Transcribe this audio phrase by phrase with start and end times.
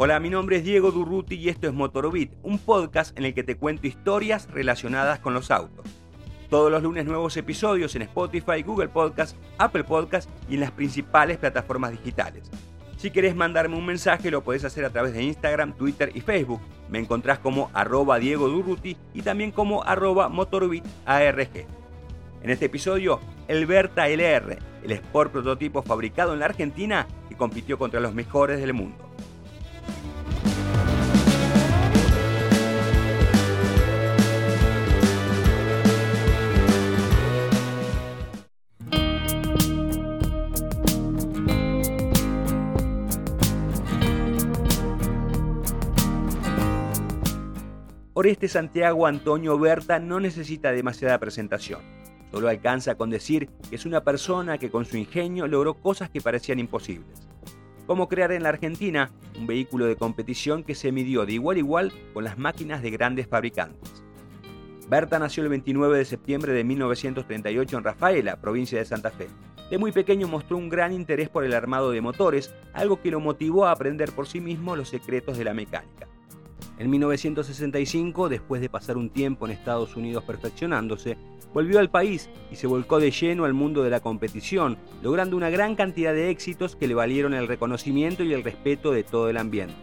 [0.00, 3.42] Hola, mi nombre es Diego Durruti y esto es Motorobit, un podcast en el que
[3.42, 5.86] te cuento historias relacionadas con los autos.
[6.48, 11.38] Todos los lunes nuevos episodios en Spotify, Google Podcast, Apple Podcast y en las principales
[11.38, 12.48] plataformas digitales.
[12.96, 16.60] Si querés mandarme un mensaje lo podés hacer a través de Instagram, Twitter y Facebook.
[16.88, 21.66] Me encontrás como arroba Diego Durruti y también como arroba MotorBitARG.
[22.44, 23.18] En este episodio,
[23.48, 28.60] el Berta LR, el Sport prototipo fabricado en la Argentina que compitió contra los mejores
[28.60, 29.07] del mundo.
[48.28, 51.80] Oreste Santiago Antonio Berta no necesita demasiada presentación.
[52.30, 56.20] Solo alcanza con decir que es una persona que con su ingenio logró cosas que
[56.20, 57.26] parecían imposibles.
[57.86, 61.60] Como crear en la Argentina un vehículo de competición que se midió de igual a
[61.60, 64.04] igual con las máquinas de grandes fabricantes.
[64.90, 69.28] Berta nació el 29 de septiembre de 1938 en Rafaela, provincia de Santa Fe.
[69.70, 73.20] De muy pequeño mostró un gran interés por el armado de motores, algo que lo
[73.20, 76.07] motivó a aprender por sí mismo los secretos de la mecánica.
[76.78, 81.18] En 1965, después de pasar un tiempo en Estados Unidos perfeccionándose,
[81.52, 85.50] volvió al país y se volcó de lleno al mundo de la competición, logrando una
[85.50, 89.38] gran cantidad de éxitos que le valieron el reconocimiento y el respeto de todo el
[89.38, 89.74] ambiente.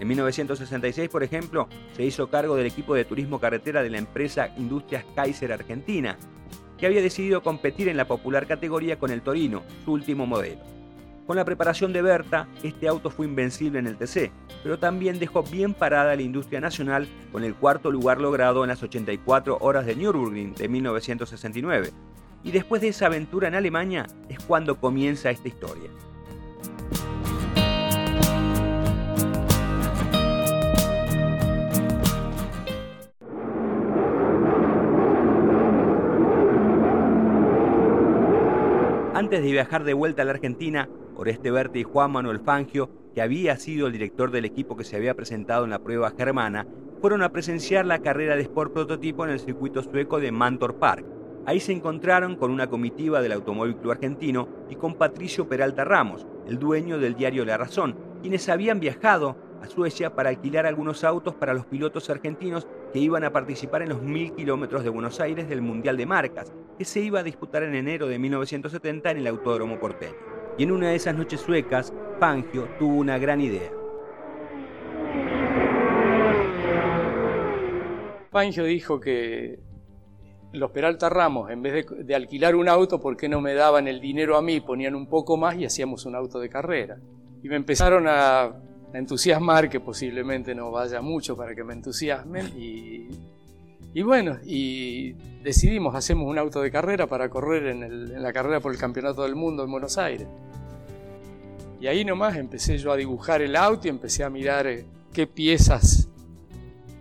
[0.00, 4.52] En 1966, por ejemplo, se hizo cargo del equipo de turismo carretera de la empresa
[4.58, 6.18] Industrias Kaiser Argentina,
[6.76, 10.75] que había decidido competir en la popular categoría con el Torino, su último modelo.
[11.26, 14.30] Con la preparación de Berta, este auto fue invencible en el TC,
[14.62, 18.84] pero también dejó bien parada la industria nacional con el cuarto lugar logrado en las
[18.84, 21.90] 84 horas de Nürburgring de 1969.
[22.44, 25.90] Y después de esa aventura en Alemania es cuando comienza esta historia.
[39.12, 43.22] Antes de viajar de vuelta a la Argentina, Oreste Berti y Juan Manuel Fangio, que
[43.22, 46.66] había sido el director del equipo que se había presentado en la prueba germana,
[47.00, 51.06] fueron a presenciar la carrera de Sport Prototipo en el circuito sueco de Mantor Park.
[51.46, 56.26] Ahí se encontraron con una comitiva del Automóvil Club Argentino y con Patricio Peralta Ramos,
[56.46, 61.34] el dueño del diario La Razón, quienes habían viajado a Suecia para alquilar algunos autos
[61.34, 65.48] para los pilotos argentinos que iban a participar en los mil kilómetros de Buenos Aires
[65.48, 69.26] del Mundial de Marcas, que se iba a disputar en enero de 1970 en el
[69.28, 70.35] Autódromo Porteño.
[70.58, 73.70] Y en una de esas noches suecas, Fangio tuvo una gran idea.
[78.30, 79.60] Fangio dijo que
[80.52, 84.00] los Peralta Ramos, en vez de, alquilar un auto, ¿por qué no me daban el
[84.00, 84.60] dinero a mí?
[84.60, 86.98] Ponían un poco más y hacíamos un auto de carrera.
[87.42, 88.52] Y me empezaron a,
[88.94, 93.08] entusiasmar, que posiblemente no vaya mucho para que me entusiasmen, y,
[93.92, 95.12] y bueno, y
[95.42, 99.34] decidimos, hacemos un auto de carrera para correr en, la carrera por el Campeonato del
[99.34, 100.26] Mundo en Buenos Aires.
[101.80, 105.26] Y ahí nomás empecé yo a dibujar el auto y empecé a mirar eh, qué
[105.26, 106.08] piezas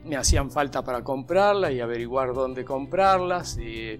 [0.03, 3.99] me hacían falta para comprarlas y averiguar dónde comprarlas y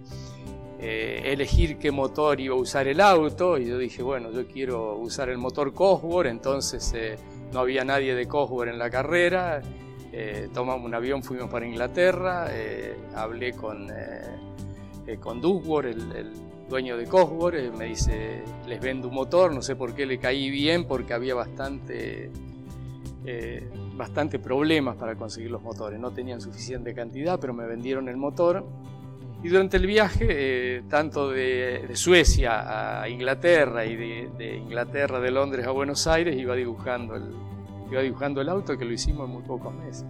[0.80, 3.58] eh, elegir qué motor iba a usar el auto.
[3.58, 7.18] Y yo dije, bueno, yo quiero usar el motor Cosworth, entonces eh,
[7.52, 9.62] no había nadie de Cosworth en la carrera.
[10.54, 12.48] tomamos un avión, fuimos para Inglaterra,
[13.16, 13.92] hablé con,
[15.20, 16.32] con Duckworth, el
[16.70, 20.18] dueño de Cosworth, eh, me dice, les vendo un motor, no sé por qué le
[20.18, 22.32] caí bien, porque había bastante,
[23.26, 28.18] eh, bastante problemas para conseguir los motores, no tenían suficiente cantidad, pero me vendieron el
[28.18, 28.66] motor.
[29.44, 30.26] Y durante el viaje,
[30.78, 36.36] eh, tanto de, Suecia a Inglaterra y de, de, Inglaterra, de Londres a Buenos Aires,
[36.36, 37.26] iba dibujando el,
[37.92, 40.06] iba dibujando el auto, que lo hicimos en muy pocos meses.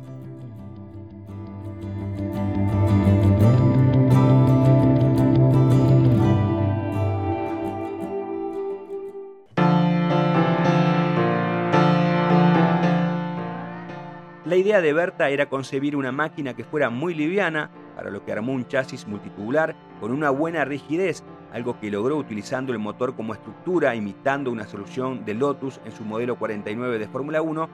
[14.45, 18.31] La idea de Berta era concebir una máquina que fuera muy liviana, para lo que
[18.31, 23.33] armó un chasis multitubular con una buena rigidez, algo que logró utilizando el motor como
[23.33, 27.69] estructura, imitando una solución de Lotus en su modelo 49 de Fórmula 1,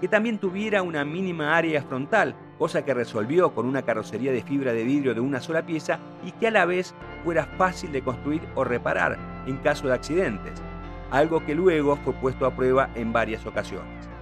[0.00, 4.72] que también tuviera una mínima área frontal, cosa que resolvió con una carrocería de fibra
[4.72, 8.42] de vidrio de una sola pieza y que a la vez fuera fácil de construir
[8.56, 10.60] o reparar en caso de accidentes,
[11.12, 14.15] algo que luego fue puesto a prueba en varias ocasiones.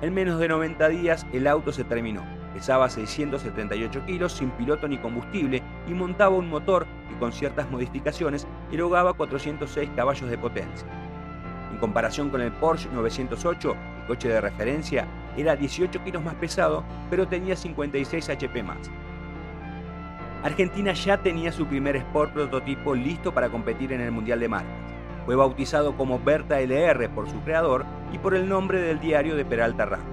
[0.00, 2.22] En menos de 90 días el auto se terminó.
[2.54, 8.46] Pesaba 678 kilos sin piloto ni combustible y montaba un motor que con ciertas modificaciones
[8.70, 10.86] erogaba 406 caballos de potencia.
[11.72, 15.06] En comparación con el Porsche 908, que coche de referencia
[15.36, 18.90] era 18 kilos más pesado, pero tenía 56 HP más.
[20.44, 24.87] Argentina ya tenía su primer Sport prototipo listo para competir en el Mundial de Marcas.
[25.28, 27.84] Fue bautizado como Berta LR por su creador
[28.14, 30.06] y por el nombre del diario de Peralta Ramos.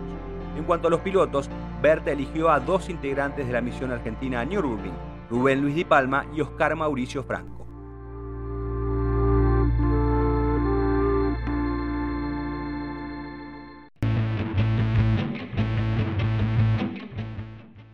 [0.58, 1.50] En cuanto a los pilotos,
[1.82, 4.92] Berta eligió a dos integrantes de la misión argentina a Nürburgring,
[5.30, 7.65] Rubén Luis Di Palma y Oscar Mauricio Franco.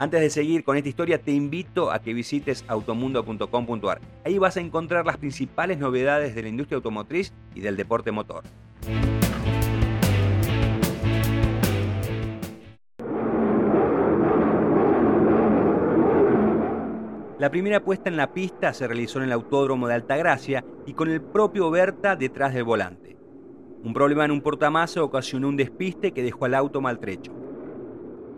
[0.01, 4.01] Antes de seguir con esta historia, te invito a que visites automundo.com.ar.
[4.25, 8.43] Ahí vas a encontrar las principales novedades de la industria automotriz y del deporte motor.
[17.37, 21.11] La primera puesta en la pista se realizó en el Autódromo de Altagracia y con
[21.11, 23.17] el propio Berta detrás del volante.
[23.83, 27.31] Un problema en un portamasa ocasionó un despiste que dejó al auto maltrecho.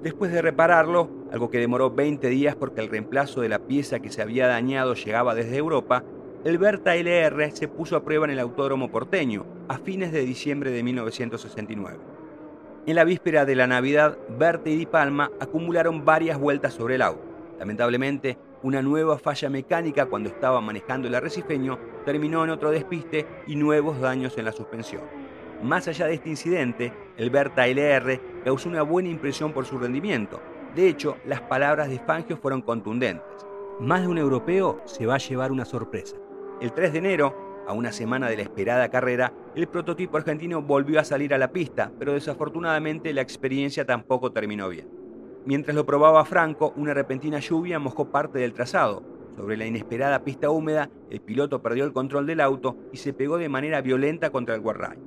[0.02, 4.12] Después de repararlo, algo que demoró 20 días porque el reemplazo de la pieza que
[4.12, 6.04] se había dañado llegaba desde Europa,
[6.46, 10.70] el Berta LR se puso a prueba en el Autódromo porteño a fines de diciembre
[10.70, 11.98] de 1969.
[12.86, 17.02] En la víspera de la Navidad, Berta y Di Palma acumularon varias vueltas sobre el
[17.02, 17.24] auto.
[17.58, 23.56] Lamentablemente, una nueva falla mecánica cuando estaba manejando el arrecifeño terminó en otro despiste y
[23.56, 25.02] nuevos daños en la suspensión.
[25.64, 30.40] Más allá de este incidente, el Berta LR causó una buena impresión por su rendimiento.
[30.76, 33.46] De hecho, las palabras de Fangio fueron contundentes.
[33.80, 36.18] Más de un europeo se va a llevar una sorpresa.
[36.62, 41.00] El 3 de enero, a una semana de la esperada carrera, el prototipo argentino volvió
[41.00, 44.90] a salir a la pista, pero desafortunadamente la experiencia tampoco terminó bien.
[45.46, 49.04] Mientras lo probaba Franco, una repentina lluvia mojó parte del trazado.
[49.36, 53.38] Sobre la inesperada pista húmeda, el piloto perdió el control del auto y se pegó
[53.38, 55.00] de manera violenta contra el guardrail.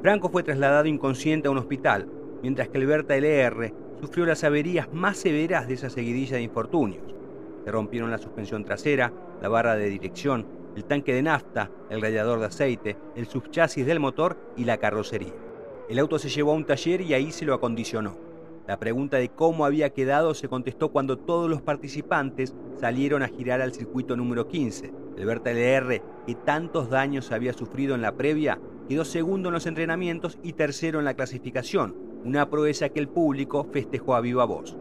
[0.00, 2.08] Franco fue trasladado inconsciente a un hospital,
[2.46, 7.02] mientras que Alberta LR sufrió las averías más severas de esa seguidilla de infortunios.
[7.64, 9.12] Se rompieron la suspensión trasera,
[9.42, 10.46] la barra de dirección,
[10.76, 15.34] el tanque de nafta, el radiador de aceite, el subchasis del motor y la carrocería.
[15.88, 18.16] El auto se llevó a un taller y ahí se lo acondicionó.
[18.68, 23.60] La pregunta de cómo había quedado se contestó cuando todos los participantes salieron a girar
[23.60, 24.92] al circuito número 15.
[25.16, 29.66] El Berta LR, que tantos daños había sufrido en la previa, quedó segundo en los
[29.66, 31.94] entrenamientos y tercero en la clasificación,
[32.24, 34.76] una proeza que el público festejó a viva voz.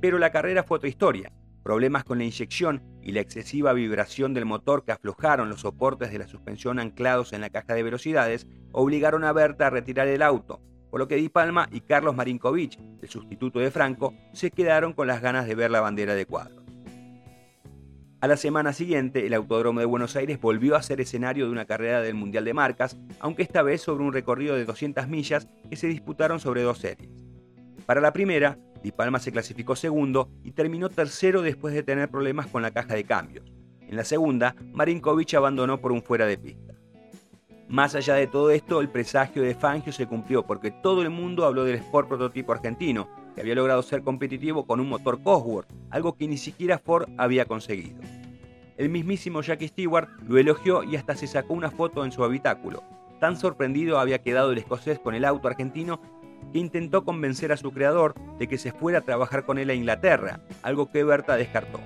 [0.00, 1.32] Pero la carrera fue otra historia.
[1.62, 6.18] Problemas con la inyección y la excesiva vibración del motor que aflojaron los soportes de
[6.18, 10.60] la suspensión anclados en la caja de velocidades obligaron a Berta a retirar el auto,
[10.90, 15.06] por lo que Di Palma y Carlos Marinkovic, el sustituto de Franco, se quedaron con
[15.06, 16.60] las ganas de ver la bandera de cuadro.
[18.22, 21.64] A la semana siguiente, el Autódromo de Buenos Aires volvió a ser escenario de una
[21.64, 25.76] carrera del Mundial de Marcas, aunque esta vez sobre un recorrido de 200 millas que
[25.76, 27.10] se disputaron sobre dos series.
[27.86, 32.46] Para la primera, Di Palma se clasificó segundo y terminó tercero después de tener problemas
[32.46, 33.52] con la caja de cambios.
[33.80, 36.74] En la segunda, Marinkovic abandonó por un fuera de pista.
[37.68, 41.44] Más allá de todo esto, el presagio de Fangio se cumplió porque todo el mundo
[41.44, 46.16] habló del Sport prototipo argentino, que había logrado ser competitivo con un motor Cosworth, algo
[46.16, 48.00] que ni siquiera Ford había conseguido.
[48.76, 52.82] El mismísimo Jackie Stewart lo elogió y hasta se sacó una foto en su habitáculo.
[53.20, 56.00] Tan sorprendido había quedado el escocés con el auto argentino
[56.58, 60.40] intentó convencer a su creador de que se fuera a trabajar con él a Inglaterra,
[60.62, 61.80] algo que Berta descartó.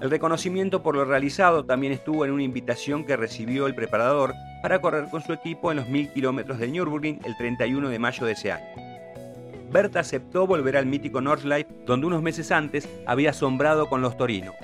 [0.00, 4.80] El reconocimiento por lo realizado también estuvo en una invitación que recibió el preparador para
[4.80, 8.32] correr con su equipo en los 1000 kilómetros de Nürburgring el 31 de mayo de
[8.32, 8.66] ese año.
[9.72, 14.54] Berta aceptó volver al mítico Nordschleife, donde unos meses antes había asombrado con los torinos.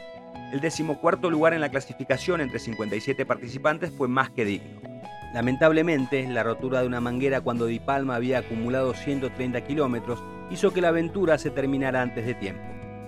[0.53, 4.92] El decimocuarto lugar en la clasificación entre 57 participantes fue más que digno.
[5.35, 10.83] Lamentablemente, la rotura de una manguera cuando Di Palma había acumulado 130 kilómetros hizo que
[10.83, 12.63] la aventura se terminara antes de tiempo.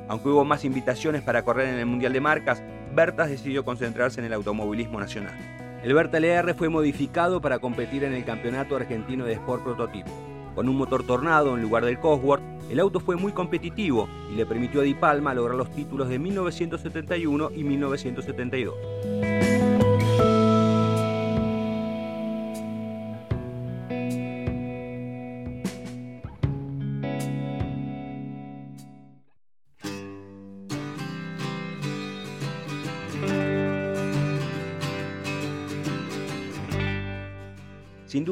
[0.09, 2.63] Aunque hubo más invitaciones para correr en el Mundial de Marcas,
[2.95, 5.35] Bertas decidió concentrarse en el automovilismo nacional.
[5.83, 10.11] El Berta LR fue modificado para competir en el Campeonato Argentino de Sport Prototipo.
[10.55, 14.47] Con un motor tornado en lugar del Cosworth, el auto fue muy competitivo y le
[14.47, 18.75] permitió a Di Palma lograr los títulos de 1971 y 1972.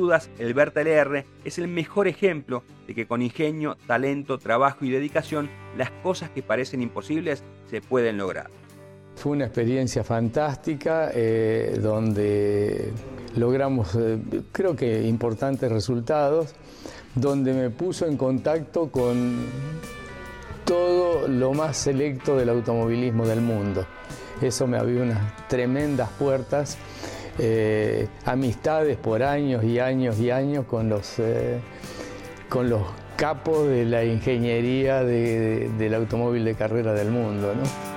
[0.03, 4.91] Dudas, el Berta LR es el mejor ejemplo de que con ingenio, talento, trabajo y
[4.91, 8.51] dedicación, las cosas que parecen imposibles se pueden lograr.
[9.15, 12.93] Fue una experiencia fantástica eh, donde
[13.37, 14.19] logramos, eh,
[14.51, 16.55] creo que importantes resultados,
[17.15, 19.47] donde me puso en contacto con
[20.65, 23.87] todo lo más selecto del automovilismo del mundo.
[24.41, 26.77] Eso me abrió unas tremendas puertas,
[27.39, 31.17] eh, amistades por años y años y años con los,
[32.49, 32.83] con los
[33.17, 37.55] capos de la ingeniería del automóvil de carrera del mundo.
[37.55, 37.92] Los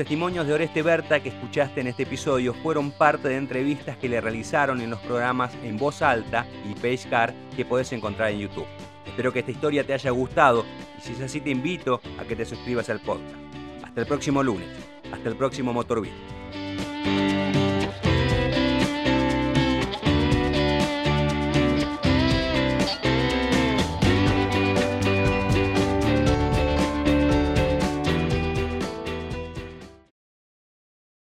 [0.00, 4.18] testimonios de Oreste Berta que escuchaste en este episodio fueron parte de entrevistas que le
[4.18, 8.64] realizaron en los programas En Voz Alta y Page Car que podés encontrar en YouTube.
[9.04, 10.64] Espero que esta historia te haya gustado
[10.96, 13.34] y si es así te invito a que te suscribas al podcast.
[13.82, 14.70] Hasta el próximo lunes.
[15.12, 16.00] Hasta el próximo Motor